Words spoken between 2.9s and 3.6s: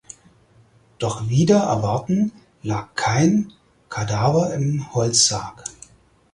kein